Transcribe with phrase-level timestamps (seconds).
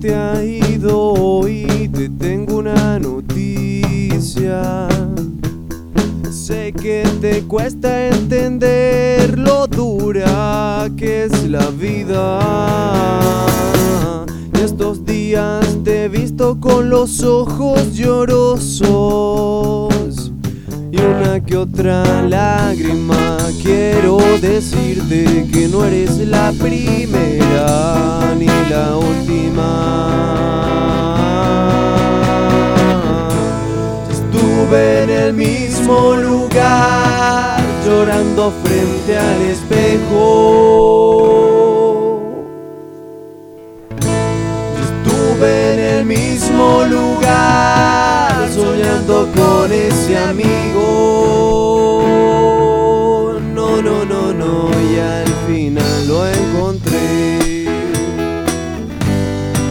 [0.00, 1.90] te ha ido hoy?
[1.92, 3.68] Te tengo una noticia.
[7.38, 12.40] Te cuesta entender lo dura que es la vida.
[14.54, 18.82] Y estos días te he visto con los ojos llorosos
[20.90, 23.36] y una que otra lágrima.
[23.62, 30.37] Quiero decirte que no eres la primera ni la última.
[35.32, 40.18] Mismo lugar llorando frente al espejo.
[44.82, 52.02] Estuve en el mismo lugar soñando con ese amigo.
[53.54, 57.66] No, no, no, no, y al final lo encontré.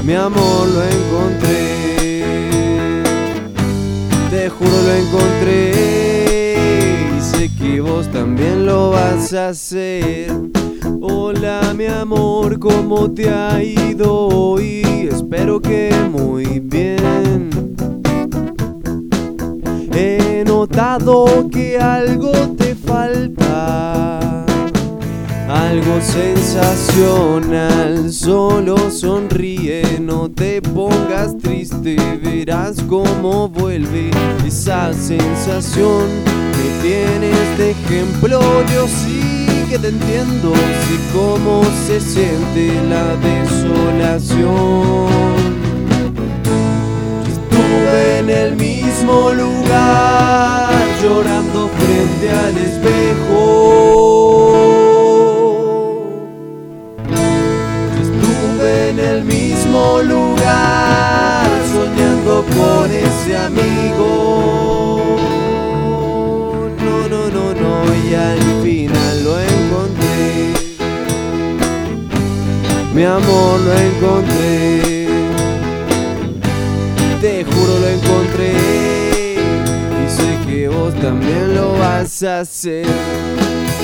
[0.03, 1.96] Mi amor lo encontré.
[4.49, 6.55] Juro lo encontré.
[7.17, 10.31] Y sé que vos también lo vas a hacer.
[11.01, 15.09] Hola mi amor, ¿cómo te ha ido hoy?
[15.11, 17.49] Espero que muy bien.
[19.93, 23.96] He notado que algo te falta,
[25.69, 28.11] algo sensacional.
[28.11, 34.11] Solo sonríe, no te pongas triste, verás cómo vuelve
[34.45, 36.05] esa sensación
[36.53, 38.39] que tienes de ejemplo.
[38.73, 45.09] Yo sí que te entiendo, sé cómo se siente la desolación.
[47.27, 50.71] Estuve en el mismo lugar
[51.01, 53.86] llorando frente al espejo.
[58.89, 65.17] En el mismo lugar soñando con ese amigo.
[66.85, 70.53] No, no, no, no, y al final lo encontré.
[72.93, 75.07] Mi amor lo encontré.
[77.21, 78.86] Te juro lo encontré
[80.57, 82.87] que vos también lo vas a hacer.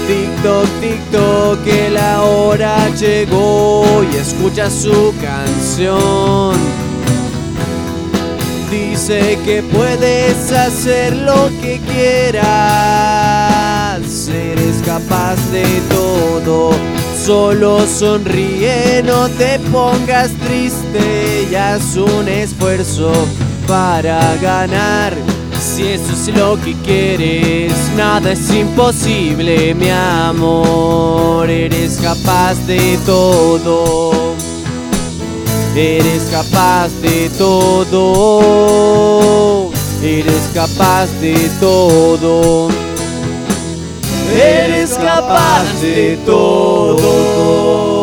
[0.07, 6.55] TikTok, TikTok, que la hora llegó y escucha su canción.
[8.71, 12.41] Dice que puedes hacer lo que quieras,
[14.29, 16.71] eres capaz de todo.
[17.23, 23.11] Solo sonríe, no te pongas triste y haz un esfuerzo
[23.67, 25.13] para ganar.
[25.63, 31.49] Si eso es lo que quieres, nada es imposible, mi amor.
[31.49, 34.11] Eres capaz de todo.
[35.73, 38.71] Eres capaz de todo.
[40.03, 42.67] Eres capaz de todo.
[44.35, 48.02] Eres capaz de todo.